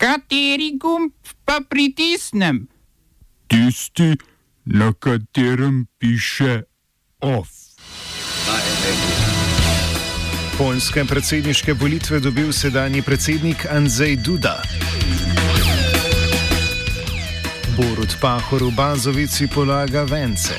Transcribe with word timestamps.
Kateri 0.00 0.78
gumb 0.80 1.12
pa 1.44 1.60
pritisnem? 1.68 2.68
Tisti, 3.46 4.16
na 4.64 4.92
katerem 4.92 5.86
piše 5.98 6.62
OF. 7.20 7.48
Poljske 10.58 11.04
predsedniške 11.04 11.72
volitve 11.72 12.20
dobil 12.20 12.52
sedanji 12.52 13.02
predsednik 13.02 13.66
Andrzej 13.70 14.16
Duda. 14.16 14.62
Borut 17.76 18.16
Pahor 18.20 18.62
v 18.62 18.70
Bazovici 18.76 19.48
polaga 19.54 20.02
vence. 20.08 20.56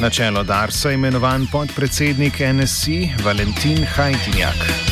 Na 0.00 0.10
čelo 0.10 0.42
Darsa 0.42 0.90
je 0.90 0.94
imenovan 0.94 1.46
podpredsednik 1.46 2.42
NSC 2.52 2.86
Valentin 3.22 3.86
Hajtinjak. 3.86 4.83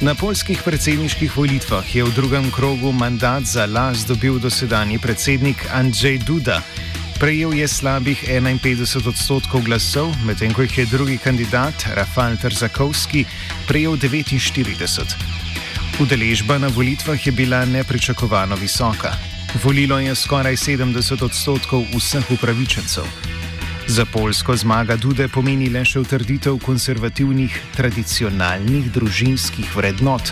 Na 0.00 0.14
polskih 0.16 0.62
predsedniških 0.64 1.36
volitvah 1.36 1.84
je 1.84 2.00
v 2.00 2.12
drugem 2.16 2.46
krogu 2.50 2.88
mandat 2.92 3.44
za 3.44 3.66
las 3.68 4.06
dobil 4.08 4.38
dosedanji 4.40 4.96
predsednik 4.98 5.66
Andrzej 5.72 6.18
Duda. 6.24 6.62
Prejel 7.20 7.52
je 7.52 7.68
slabih 7.68 8.16
51 8.24 9.08
odstotkov 9.08 9.60
glasov, 9.60 10.08
medtem 10.24 10.56
ko 10.56 10.64
jih 10.64 10.78
je 10.78 10.86
drugi 10.88 11.18
kandidat 11.20 11.84
Rafal 11.92 12.40
Trzakovski 12.40 13.26
prejel 13.68 14.00
49. 14.00 14.40
Udeležba 16.00 16.56
na 16.58 16.72
volitvah 16.72 17.26
je 17.26 17.32
bila 17.32 17.64
nepričakovano 17.68 18.56
visoka. 18.56 19.12
Volilo 19.60 20.00
je 20.00 20.14
skoraj 20.14 20.56
70 20.56 21.24
odstotkov 21.24 21.84
vseh 21.92 22.24
upravičencev. 22.30 23.39
Za 23.90 24.04
Poljsko 24.04 24.56
zmaga 24.56 24.94
Dude 24.96 25.26
pomeni 25.28 25.66
le 25.68 25.80
še 25.82 25.98
utrditev 26.04 26.60
konservativnih, 26.62 27.56
tradicionalnih 27.74 28.86
družinskih 28.94 29.72
vrednot, 29.74 30.30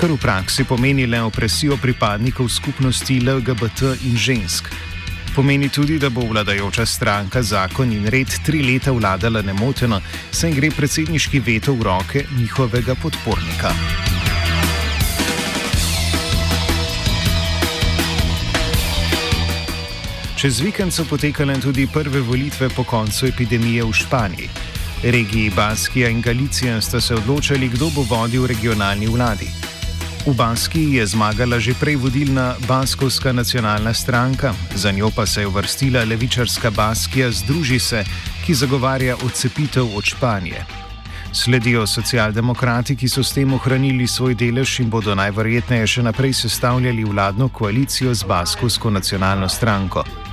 kar 0.00 0.10
v 0.10 0.18
praksi 0.18 0.66
pomeni 0.66 1.06
le 1.06 1.20
opresijo 1.22 1.78
pripadnikov 1.78 2.50
skupnosti 2.50 3.20
LGBT 3.22 3.94
in 4.10 4.18
žensk. 4.18 4.72
Pomeni 5.30 5.70
tudi, 5.70 6.00
da 6.02 6.10
bo 6.10 6.26
vladajoča 6.26 6.86
stranka 6.86 7.38
zakon 7.38 7.94
in 7.94 8.10
red 8.10 8.34
tri 8.42 8.66
leta 8.66 8.90
vladala 8.90 9.46
nemoteno, 9.46 10.02
saj 10.34 10.58
gre 10.58 10.74
predsedniški 10.74 11.38
veto 11.38 11.78
v 11.78 11.86
roke 11.86 12.26
njihovega 12.34 12.98
podpornika. 12.98 14.17
Čez 20.38 20.60
vikend 20.62 20.94
so 20.94 21.02
potekale 21.02 21.58
tudi 21.58 21.88
prve 21.90 22.20
volitve 22.20 22.68
po 22.70 22.84
koncu 22.86 23.26
epidemije 23.26 23.82
v 23.84 23.92
Španiji. 23.92 24.48
Regiji 25.02 25.50
Baskija 25.50 26.08
in 26.08 26.20
Galicija 26.22 26.80
sta 26.80 27.00
se 27.00 27.14
odločili, 27.14 27.68
kdo 27.68 27.90
bo 27.90 28.04
vodil 28.06 28.46
regionalni 28.46 29.06
vladi. 29.06 29.50
V 30.26 30.34
Baskiji 30.34 30.94
je 30.94 31.06
zmagala 31.06 31.58
že 31.58 31.74
prej 31.74 31.96
vodilna 31.96 32.54
Baskovska 32.68 33.32
nacionalna 33.32 33.94
stranka, 33.94 34.54
za 34.74 34.90
njo 34.90 35.10
pa 35.10 35.26
se 35.26 35.40
je 35.40 35.46
uvrstila 35.46 36.04
levičarska 36.04 36.70
Baskija 36.70 37.30
Združi 37.30 37.78
se, 37.78 38.04
ki 38.46 38.54
zagovarja 38.54 39.16
odcepitev 39.16 39.90
od 39.96 40.04
Španije. 40.04 40.64
Sledijo 41.32 41.86
socialdemokrati, 41.86 42.96
ki 42.96 43.08
so 43.08 43.22
s 43.22 43.34
tem 43.34 43.52
ohranili 43.52 44.06
svoj 44.06 44.34
delež 44.34 44.80
in 44.80 44.90
bodo 44.90 45.14
najverjetneje 45.14 45.86
še 45.86 46.02
naprej 46.02 46.32
sestavljali 46.32 47.04
vladno 47.04 47.48
koalicijo 47.48 48.14
z 48.14 48.22
Baskovsko 48.22 48.90
nacionalno 48.90 49.48
stranko. 49.48 50.27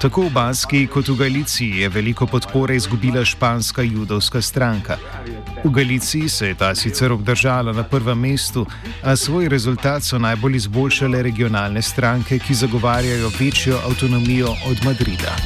Tako 0.00 0.22
v 0.22 0.30
Baski 0.32 0.86
kot 0.88 1.08
v 1.08 1.14
Galiciji 1.14 1.82
je 1.84 1.88
veliko 1.88 2.24
podpore 2.26 2.76
izgubila 2.76 3.20
španska 3.24 3.82
judovska 3.82 4.40
stranka. 4.40 4.96
V 5.64 5.68
Galiciji 5.68 6.28
se 6.28 6.48
je 6.48 6.54
ta 6.54 6.74
sicer 6.74 7.12
obdržala 7.12 7.72
na 7.72 7.84
prvem 7.84 8.18
mestu, 8.18 8.66
a 9.04 9.16
svoj 9.16 9.48
rezultat 9.48 10.02
so 10.02 10.18
najbolj 10.18 10.56
izboljšale 10.56 11.22
regionalne 11.22 11.82
stranke, 11.82 12.38
ki 12.38 12.54
zagovarjajo 12.54 13.30
večjo 13.40 13.76
avtonomijo 13.84 14.56
od 14.70 14.84
Madrida. 14.84 15.36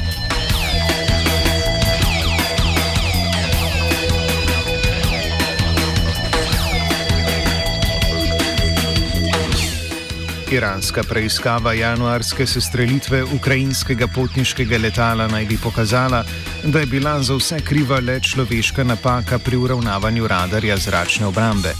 Iranska 10.51 11.03
preiskava 11.03 11.73
januarske 11.73 12.45
sestrelitve 12.47 13.23
ukrajinskega 13.23 14.07
potniškega 14.07 14.77
letala 14.77 15.27
naj 15.27 15.45
bi 15.45 15.57
pokazala, 15.57 16.23
da 16.63 16.79
je 16.79 16.85
bila 16.85 17.23
za 17.23 17.33
vse 17.35 17.59
kriva 17.65 17.99
le 17.99 18.19
človeška 18.19 18.83
napaka 18.83 19.39
pri 19.39 19.57
uravnavanju 19.57 20.27
radarja 20.27 20.77
zračne 20.77 21.25
obrambe. 21.25 21.73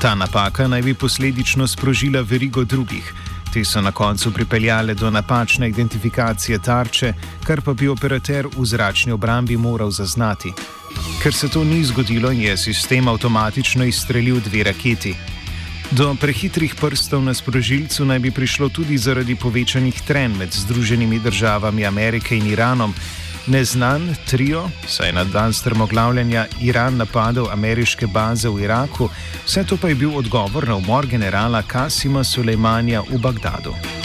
Ta 0.00 0.14
napaka 0.14 0.68
naj 0.68 0.82
bi 0.82 0.94
posledično 0.94 1.66
sprožila 1.66 2.20
verigo 2.20 2.64
drugih. 2.64 3.12
Te 3.52 3.64
so 3.64 3.80
na 3.80 3.92
koncu 3.92 4.32
pripeljale 4.32 4.94
do 4.94 5.10
napačne 5.10 5.68
identifikacije 5.68 6.58
tarče, 6.58 7.12
kar 7.44 7.60
pa 7.60 7.72
bi 7.72 7.88
operater 7.88 8.46
v 8.56 8.66
zračni 8.66 9.12
obrambi 9.12 9.56
moral 9.56 9.90
zaznati. 9.90 10.52
Ker 11.22 11.34
se 11.34 11.48
to 11.48 11.64
ni 11.64 11.84
zgodilo, 11.84 12.30
je 12.30 12.56
sistem 12.56 13.08
avtomatično 13.08 13.84
izstrelil 13.84 14.40
dve 14.40 14.62
raketi. 14.64 15.14
Do 15.90 16.14
prehitrih 16.14 16.74
prstov 16.78 17.18
na 17.26 17.34
sprožilcu 17.34 18.04
naj 18.06 18.18
bi 18.22 18.30
prišlo 18.30 18.68
tudi 18.70 18.94
zaradi 18.94 19.34
povečanih 19.34 20.02
tren 20.06 20.36
med 20.38 20.54
Združenimi 20.54 21.18
državami 21.18 21.86
Amerike 21.86 22.36
in 22.38 22.46
Iranom. 22.46 22.94
Neznan 23.50 24.14
trio, 24.30 24.70
saj 24.86 25.12
na 25.12 25.24
dan 25.24 25.52
strmoglavljanja 25.52 26.46
Iran 26.62 26.96
napadel 26.96 27.50
ameriške 27.50 28.06
baze 28.06 28.48
v 28.48 28.62
Iraku, 28.70 29.10
vse 29.46 29.64
to 29.66 29.76
pa 29.76 29.88
je 29.88 29.94
bil 29.94 30.14
odgovor 30.14 30.68
na 30.68 30.76
umor 30.76 31.06
generala 31.06 31.62
Kasima 31.62 32.24
Sulejmanja 32.24 33.02
v 33.10 33.18
Bagdadu. 33.18 33.99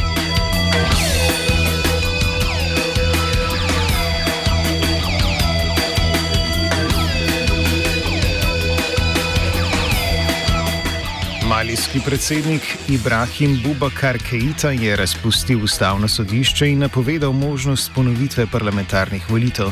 Malijski 11.75 11.99
predsednik 12.05 12.61
Ibrahim 12.87 13.59
Bubakar 13.63 14.17
Keita 14.29 14.69
je 14.71 14.95
razpustil 14.95 15.63
ustavno 15.63 16.07
sodišče 16.07 16.69
in 16.71 16.79
napovedal 16.79 17.33
možnost 17.33 17.91
ponovitve 17.95 18.45
parlamentarnih 18.51 19.29
volitev. 19.29 19.67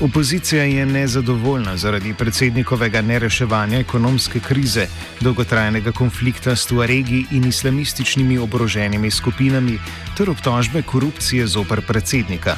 Opozicija 0.00 0.64
je 0.64 0.86
nezadovoljna 0.86 1.76
zaradi 1.76 2.14
predsednikovega 2.14 3.00
nereševanja 3.00 3.78
ekonomske 3.78 4.40
krize, 4.40 4.86
dolgotrajnega 5.20 5.92
konflikta 5.92 6.56
s 6.56 6.66
Tuaregi 6.66 7.24
in 7.30 7.48
islamističnimi 7.48 8.38
oboroženimi 8.38 9.10
skupinami 9.10 9.78
ter 10.18 10.30
obtožbe 10.30 10.82
korupcije 10.82 11.46
zoper 11.46 11.80
predsednika. 11.80 12.56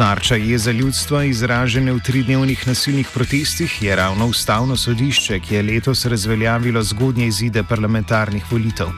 Tarča 0.00 0.36
jeza 0.36 0.72
ljudstva, 0.72 1.24
izražene 1.28 1.92
v 1.92 2.00
tridnevnih 2.00 2.60
nasilnih 2.66 3.08
protestih, 3.14 3.82
je 3.82 3.96
ravno 3.96 4.26
ustavno 4.26 4.76
sodišče, 4.76 5.40
ki 5.40 5.54
je 5.54 5.62
letos 5.62 6.06
razveljavilo 6.06 6.82
zgodnje 6.82 7.26
izide 7.26 7.62
parlamentarnih 7.62 8.44
volitev. 8.52 8.88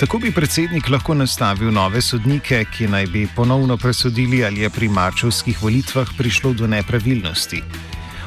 Tako 0.00 0.18
bi 0.18 0.32
predsednik 0.32 0.88
lahko 0.88 1.14
nastavil 1.14 1.72
nove 1.72 2.00
sodnike, 2.00 2.64
ki 2.72 2.88
naj 2.88 3.06
bi 3.06 3.26
ponovno 3.36 3.76
presodili, 3.76 4.40
ali 4.44 4.60
je 4.60 4.70
pri 4.70 4.88
marčovskih 4.88 5.62
volitvah 5.62 6.08
prišlo 6.18 6.52
do 6.52 6.66
nepravilnosti. 6.66 7.62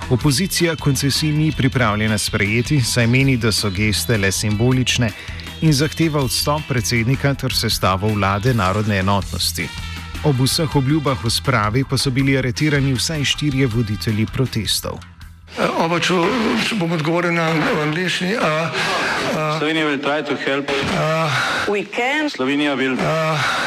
Opozicija 0.09 0.75
koncesij 0.75 1.31
ni 1.31 1.51
pripravljena 1.57 2.17
sprejeti, 2.17 2.81
saj 2.81 3.07
meni, 3.07 3.37
da 3.37 3.51
so 3.51 3.69
geste 3.69 4.17
le 4.17 4.31
simbolične 4.31 5.11
in 5.61 5.73
zahteva 5.73 6.21
odstop 6.21 6.61
predsednika 6.69 7.33
ter 7.33 7.53
sestavo 7.53 8.07
vlade 8.07 8.53
narodne 8.53 8.99
enotnosti. 8.99 9.69
Ob 10.23 10.41
vseh 10.41 10.75
obljubah 10.75 11.17
v 11.23 11.29
spravi 11.29 11.83
pa 11.89 11.97
so 11.97 12.09
bili 12.11 12.37
aretirani 12.37 12.93
vsaj 12.93 13.23
štirje 13.23 13.67
voditelji 13.67 14.25
protestov. 14.25 14.97
Oba, 15.57 15.99
če, 16.01 16.13
če 16.67 16.75
bom 16.77 16.91
odgovoril 16.93 17.33
na 17.33 17.49
angliški. 17.83 18.33
Slovenija 19.57 19.85
bo 19.87 19.97
poskušala 20.03 20.61
pomagati. 20.67 22.29
Slovenija 22.33 22.75
bo 22.75 23.66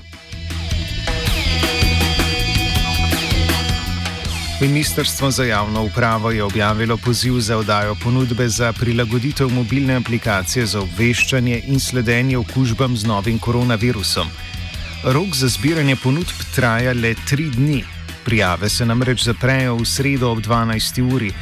Ministrstvo 4.61 5.31
za 5.31 5.43
javno 5.43 5.83
upravo 5.83 6.31
je 6.31 6.43
objavilo 6.43 6.97
poziv 6.97 7.39
za 7.39 7.57
oddajo 7.57 7.95
ponudbe 7.95 8.49
za 8.49 8.73
prilagoditev 8.73 9.49
mobilne 9.49 9.95
aplikacije 9.95 10.65
za 10.65 10.81
obveščanje 10.81 11.61
in 11.67 11.79
sledenje 11.79 12.37
okužbam 12.37 12.97
z 12.97 13.05
novim 13.05 13.39
koronavirusom. 13.39 14.27
Rok 15.03 15.35
za 15.35 15.47
zbiranje 15.47 15.95
ponudb 15.95 16.45
traja 16.55 16.93
le 16.93 17.15
tri 17.29 17.49
dni. 17.49 17.83
Prijave 18.25 18.69
se 18.69 18.85
namreč 18.85 19.23
zaprejo 19.23 19.75
v 19.75 19.85
sredo 19.85 20.29
ob 20.31 20.45
12. 20.45 21.01
uri. 21.13 21.33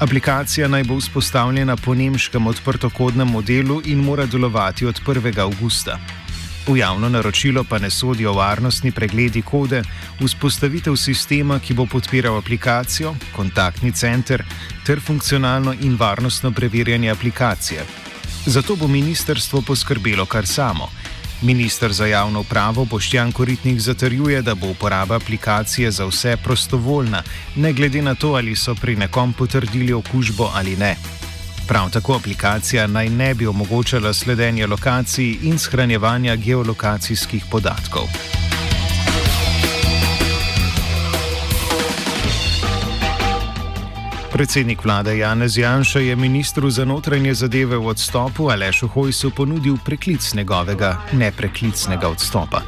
Aplikacija 0.00 0.68
naj 0.68 0.84
bo 0.84 0.96
vzpostavljena 0.96 1.76
po 1.76 1.94
nemškem 1.94 2.46
odprtokodnem 2.46 3.28
modelu 3.28 3.82
in 3.84 3.98
mora 3.98 4.26
delovati 4.26 4.86
od 4.86 5.00
1. 5.06 5.38
augusta. 5.38 6.23
V 6.66 6.78
javno 6.78 7.08
naročilo 7.08 7.64
pa 7.64 7.78
ne 7.78 7.90
sodijo 7.90 8.32
varnostni 8.32 8.92
pregledi 8.92 9.42
kode, 9.42 9.82
vzpostavitev 10.20 10.96
sistema, 10.96 11.58
ki 11.58 11.74
bo 11.74 11.84
podpiral 11.86 12.38
aplikacijo, 12.38 13.14
kontaktni 13.36 13.92
center 13.92 14.44
ter 14.86 15.00
funkcionalno 15.00 15.74
in 15.80 15.96
varnostno 16.00 16.50
preverjanje 16.50 17.10
aplikacije. 17.10 17.84
Zato 18.46 18.76
bo 18.76 18.88
ministrstvo 18.88 19.62
poskrbelo 19.62 20.26
kar 20.26 20.46
samo. 20.46 20.88
Ministr 21.42 21.92
za 21.92 22.06
javno 22.06 22.40
upravo 22.40 22.84
Boštjan 22.84 23.32
Koritnik 23.32 23.80
zatrjuje, 23.80 24.42
da 24.42 24.54
bo 24.54 24.70
uporaba 24.70 25.16
aplikacije 25.16 25.90
za 25.90 26.06
vse 26.06 26.36
prostovoljna, 26.44 27.22
ne 27.56 27.72
glede 27.72 28.02
na 28.02 28.14
to, 28.14 28.32
ali 28.34 28.56
so 28.56 28.74
pri 28.74 28.96
nekom 28.96 29.32
potrdili 29.32 29.92
okužbo 29.92 30.50
ali 30.54 30.76
ne. 30.76 30.96
Prav 31.68 31.90
tako 31.90 32.14
aplikacija 32.14 32.86
naj 32.86 33.08
ne 33.08 33.34
bi 33.34 33.46
omogočala 33.46 34.12
sledenje 34.12 34.66
lokacij 34.66 35.38
in 35.42 35.58
shranjevanja 35.58 36.36
geolokacijskih 36.36 37.44
podatkov. 37.50 38.04
Predsednik 44.32 44.84
vlade 44.84 45.18
Janez 45.18 45.58
Janša 45.58 45.98
je 45.98 46.16
ministru 46.16 46.70
za 46.70 46.84
notranje 46.84 47.34
zadeve 47.34 47.76
v 47.76 47.86
odstopu 47.86 48.50
Alešu 48.50 48.88
Hojsu 48.88 49.30
ponudil 49.30 49.76
preklic 49.84 50.34
njegovega 50.34 50.98
nepreklicnega 51.12 52.08
odstopa. 52.08 52.60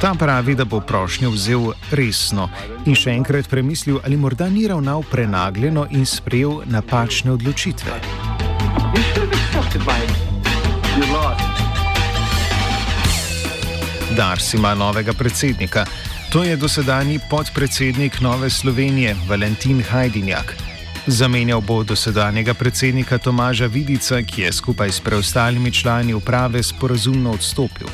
Ta 0.00 0.14
pravi, 0.18 0.54
da 0.54 0.64
bo 0.64 0.80
prošnjo 0.80 1.30
vzel 1.30 1.72
resno 1.90 2.50
in 2.84 2.94
še 2.94 3.10
enkrat 3.10 3.48
premislil, 3.48 3.96
ali 4.04 4.16
morda 4.16 4.48
ni 4.48 4.68
ravnal 4.68 5.02
prenagljeno 5.10 5.86
in 5.90 6.06
sprejel 6.06 6.60
napačne 6.66 7.32
odločitve. 7.32 8.25
Dars 14.16 14.54
ima 14.54 14.74
novega 14.74 15.12
predsednika. 15.12 15.84
To 16.32 16.44
je 16.44 16.56
dosedanji 16.56 17.18
podpredsednik 17.30 18.20
Nove 18.20 18.50
Slovenije, 18.50 19.16
Valentin 19.28 19.82
Hajdinjak. 19.82 20.54
Zamenjal 21.06 21.60
bo 21.60 21.82
dosedanjega 21.84 22.54
predsednika 22.54 23.18
Tomaža 23.18 23.66
Vidica, 23.66 24.22
ki 24.22 24.42
je 24.42 24.52
skupaj 24.52 24.92
s 24.92 25.00
preostalimi 25.00 25.72
člani 25.72 26.14
uprave 26.14 26.62
sporazumno 26.62 27.30
odstopil. 27.30 27.86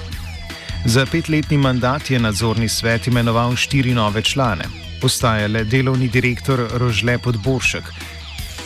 Za 0.85 1.07
petletni 1.07 1.59
mandat 1.59 2.11
je 2.11 2.19
nadzorni 2.19 2.69
svet 2.69 3.07
imenoval 3.07 3.57
štiri 3.57 3.95
nove 3.95 4.23
člane. 4.23 4.65
Postaja 5.01 5.47
le 5.47 5.65
delovni 5.65 6.09
direktor 6.09 6.69
Rožle 6.73 7.19
Podboršek. 7.19 7.85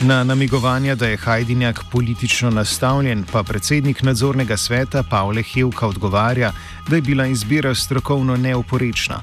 Na 0.00 0.24
namigovanje, 0.24 0.94
da 0.94 1.06
je 1.06 1.16
Hajdinjak 1.16 1.84
politično 1.92 2.50
nastavljen, 2.50 3.24
pa 3.32 3.42
predsednik 3.42 4.02
nadzornega 4.02 4.56
sveta 4.56 5.02
Pavle 5.02 5.42
Hevka 5.42 5.86
odgovarja, 5.86 6.52
da 6.88 6.96
je 6.96 7.02
bila 7.02 7.26
izbira 7.26 7.74
strokovno 7.74 8.36
neoporečna. 8.36 9.22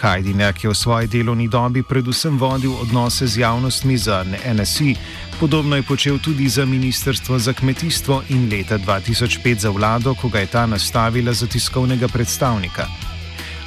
Hajdinjak 0.00 0.64
je 0.64 0.70
v 0.70 0.74
svoji 0.74 1.06
delovni 1.06 1.48
dobi 1.48 1.82
predvsem 1.82 2.38
vodil 2.38 2.72
odnose 2.80 3.26
z 3.26 3.38
javnostmi 3.38 3.98
za 3.98 4.24
NSI, 4.54 4.94
podobno 5.40 5.76
je 5.76 5.82
počel 5.82 6.18
tudi 6.18 6.48
za 6.48 6.64
Ministrstvo 6.64 7.38
za 7.38 7.52
kmetijstvo 7.52 8.22
in 8.28 8.48
leta 8.52 8.78
2005 8.78 9.58
za 9.58 9.70
vlado, 9.70 10.14
ko 10.14 10.28
ga 10.28 10.40
je 10.40 10.46
ta 10.46 10.66
nastavila 10.66 11.32
za 11.32 11.46
tiskovnega 11.46 12.08
predstavnika. 12.08 12.86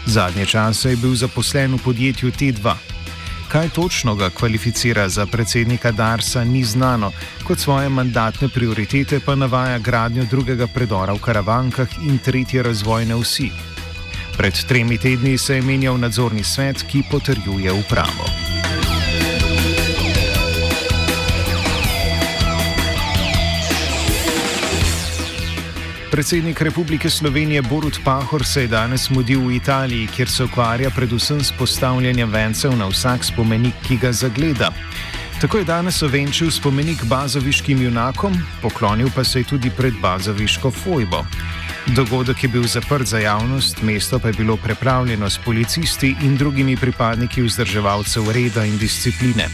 Zadnje 0.06 0.46
čase 0.46 0.90
je 0.90 0.96
bil 0.96 1.16
zaposlen 1.16 1.76
v 1.76 1.84
podjetju 1.84 2.32
T2. 2.32 2.93
Kaj 3.54 3.70
točno 3.70 4.16
ga 4.16 4.30
kvalificira 4.30 5.10
za 5.10 5.26
predsednika 5.26 5.92
Darsa, 5.92 6.44
ni 6.44 6.64
znano, 6.64 7.12
kot 7.48 7.60
svoje 7.60 7.90
mandatne 7.90 8.50
prioritete 8.50 9.20
pa 9.26 9.36
navaja 9.36 9.78
gradnjo 9.80 10.26
drugega 10.26 10.68
predora 10.68 11.14
v 11.14 11.20
Karavankah 11.22 11.88
in 12.02 12.18
tretje 12.18 12.64
razvojne 12.64 13.16
vsi. 13.16 13.52
Pred 14.38 14.66
tremi 14.68 14.98
tedni 14.98 15.38
se 15.38 15.56
je 15.56 15.62
menjal 15.62 16.00
nadzorni 16.00 16.44
svet, 16.44 16.84
ki 16.92 17.04
potrjuje 17.12 17.74
upravo. 17.74 18.26
Predsednik 26.14 26.62
Republike 26.62 27.10
Slovenije 27.10 27.62
Borut 27.62 28.00
Pahor 28.04 28.46
se 28.46 28.62
je 28.62 28.68
danes 28.68 29.10
mudil 29.10 29.48
v 29.48 29.56
Italiji, 29.56 30.08
kjer 30.08 30.30
se 30.30 30.44
ukvarja 30.44 30.90
predvsem 30.90 31.42
s 31.44 31.52
postavljanjem 31.58 32.30
vencev 32.30 32.76
na 32.78 32.86
vsak 32.86 33.26
spomenik, 33.26 33.74
ki 33.88 33.98
ga 33.98 34.12
zagleda. 34.12 34.70
Tako 35.42 35.58
je 35.58 35.66
danes 35.66 36.04
ovenčil 36.04 36.52
spomenik 36.52 37.02
bazoviškim 37.10 37.82
junakom, 37.82 38.38
poklonil 38.62 39.10
pa 39.16 39.24
se 39.24 39.40
je 39.40 39.44
tudi 39.44 39.72
pred 39.78 39.94
bazoviško 40.02 40.72
fojbo. 40.72 41.26
Dogodek 41.96 42.44
je 42.44 42.50
bil 42.50 42.68
zaprt 42.68 43.08
za 43.10 43.20
javnost, 43.20 43.82
mesto 43.82 44.20
pa 44.20 44.28
je 44.28 44.34
bilo 44.34 44.58
preplavljeno 44.58 45.30
s 45.30 45.40
policisti 45.46 46.16
in 46.22 46.38
drugimi 46.38 46.78
pripadniki 46.78 47.42
vzdrževalcev 47.42 48.32
reda 48.32 48.66
in 48.66 48.78
discipline. 48.78 49.50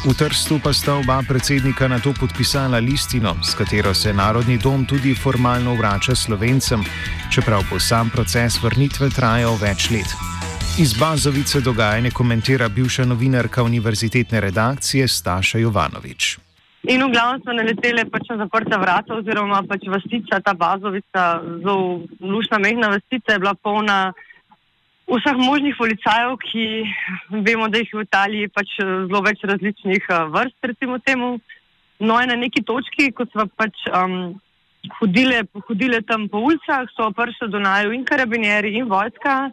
V 0.00 0.16
Trstu 0.16 0.56
pa 0.64 0.72
sta 0.72 0.96
oba 0.96 1.20
predsednika 1.20 1.84
na 1.84 2.00
to 2.00 2.16
podpisala 2.16 2.80
listino, 2.80 3.36
s 3.44 3.52
katero 3.52 3.92
se 3.92 4.16
Narodni 4.16 4.56
dom 4.56 4.88
tudi 4.88 5.12
formalno 5.12 5.76
vrača 5.76 6.16
slovencem, 6.16 6.80
čeprav 7.28 7.68
bo 7.68 7.76
sam 7.76 8.08
proces 8.08 8.56
vrnitve 8.64 9.12
trajal 9.12 9.60
več 9.60 9.90
let. 9.92 10.08
Iz 10.80 10.96
Bazovice 10.96 11.60
dogajanje 11.60 12.16
komentira 12.16 12.68
bivša 12.72 13.04
novinarka 13.04 13.60
univerzitetne 13.62 14.40
redakcije 14.40 15.04
Staša 15.04 15.60
Jovanovič. 15.60 16.38
In 16.88 17.04
v 17.04 17.12
glavnem 17.12 17.44
so 17.44 17.52
naletele 17.52 18.08
pač 18.08 18.24
na 18.32 18.40
zaprta 18.40 18.80
vrata, 18.80 19.20
oziroma 19.20 19.60
pač 19.68 19.84
vrstica, 19.84 20.40
ta 20.40 20.56
bazovica, 20.56 21.44
zelo 21.60 22.08
lušna, 22.24 22.56
mehna 22.56 22.88
vrstica, 22.96 23.36
je 23.36 23.42
bila 23.44 23.52
polna 23.52 24.16
vseh 25.16 25.38
možnih 25.38 25.74
policajev, 25.78 26.36
ki 26.44 26.64
vemo, 27.46 27.68
da 27.68 27.80
jih 27.82 27.90
v 27.94 28.04
Italiji 28.06 28.50
pač 28.54 28.76
zelo 28.80 29.22
več 29.26 29.42
različnih 29.44 30.06
vrst, 30.34 30.58
recimo 30.72 30.98
temu. 30.98 31.38
No, 32.00 32.16
na 32.16 32.36
neki 32.36 32.62
točki, 32.64 33.10
ko 33.12 33.26
smo 33.28 33.44
pač 33.60 33.82
um, 33.92 34.38
hodile, 35.00 35.42
hodile 35.68 36.00
tam 36.08 36.28
po 36.32 36.40
ulicah, 36.46 36.88
so 36.96 37.10
prišli 37.12 37.50
do 37.52 37.60
naju 37.60 37.92
in 37.92 38.06
karabinjeri 38.08 38.72
in 38.78 38.88
vojska. 38.88 39.50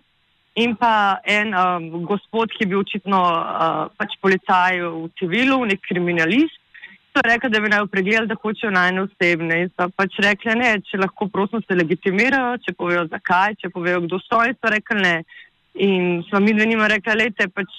In 0.58 0.74
pa 0.80 1.20
en 1.26 1.52
um, 1.54 2.06
gospod, 2.08 2.54
ki 2.54 2.64
je 2.64 2.70
bil 2.72 2.80
očitno 2.82 3.20
uh, 3.20 3.92
pač 4.00 4.16
policaj 4.24 4.80
v 4.86 5.10
civilu, 5.20 5.60
nek 5.70 5.84
kriminalist 5.86 6.62
so 7.18 7.22
rekli, 7.26 7.50
da 7.50 7.60
bi 7.60 7.70
naj 7.70 7.88
pregledali, 7.92 8.28
da 8.28 8.36
hočejo 8.42 8.72
najne 8.72 9.02
osebne. 9.02 9.62
In 9.64 9.70
so 9.74 9.90
pač 9.98 10.20
rekli, 10.24 10.56
ne, 10.60 10.72
če 10.86 11.02
lahko 11.02 11.28
prosim 11.34 11.64
se 11.66 11.78
legitimirajo, 11.78 12.58
če 12.66 12.76
povejo 12.78 13.08
zakaj, 13.14 13.58
če 13.62 13.72
povejo 13.74 14.04
kdo 14.06 14.20
so, 14.26 14.42
in 14.46 14.58
so 14.58 14.72
rekli 14.74 15.02
ne. 15.02 15.16
In 15.80 16.24
smo 16.30 16.40
mi 16.40 16.54
dve 16.54 16.66
njima 16.66 16.88
rekli, 16.88 17.16
lejte, 17.16 17.48
pač 17.54 17.70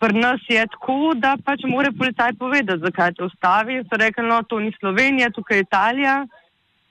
pri 0.00 0.18
nas 0.18 0.40
je 0.48 0.62
tako, 0.74 1.14
da 1.14 1.36
pač 1.44 1.64
mora 1.66 1.90
policaj 1.98 2.34
povedati, 2.38 2.82
zakaj 2.82 3.14
te 3.18 3.24
ustavi. 3.24 3.82
So 3.90 3.98
rekli, 3.98 4.26
no, 4.26 4.42
to 4.42 4.60
ni 4.60 4.72
Slovenija, 4.78 5.30
tukaj 5.30 5.58
je 5.58 5.66
Italija. 5.66 6.16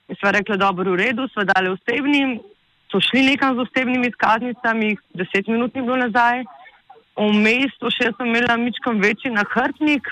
In 0.08 0.16
smo 0.20 0.32
rekli, 0.32 0.58
dobro, 0.58 0.92
v 0.92 1.00
redu, 1.00 1.28
smo 1.32 1.44
dali 1.48 1.72
osebnim. 1.72 2.38
So 2.92 3.00
šli 3.00 3.22
nekam 3.30 3.56
z 3.56 3.64
osebnimi 3.64 4.08
izkaznicami, 4.12 4.96
deset 5.14 5.48
minut 5.48 5.74
ni 5.74 5.82
bilo 5.82 5.96
nazaj. 5.96 6.44
V 7.16 7.28
mestu 7.36 7.88
še 7.92 8.12
sem 8.16 8.28
imela 8.28 8.56
mičkom 8.60 9.00
večji 9.00 9.32
nahrbnik, 9.32 10.08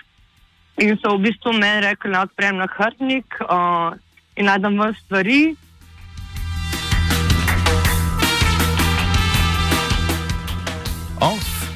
In 0.80 0.96
so 0.96 1.16
v 1.18 1.28
bistvu 1.28 1.52
meni 1.52 1.84
rekli, 1.84 2.12
da 2.12 2.22
odprem 2.24 2.56
na 2.56 2.64
hrtnik 2.70 3.36
uh, 3.44 3.92
in 4.40 4.48
najdem 4.48 4.78
v 4.80 4.86
stvari. 5.04 5.40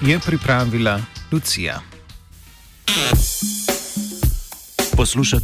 Je 0.06 0.18
pripravila 0.18 1.00
Lucija. 1.32 1.80
Poslušate. 4.96 5.24